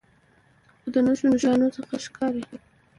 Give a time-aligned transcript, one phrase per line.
[0.79, 2.43] خو د نښو نښانو څخه ښکارې